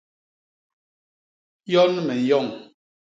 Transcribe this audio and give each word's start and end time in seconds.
Yon 1.71 1.93
me 2.05 2.13
nyoñ. 2.27 2.47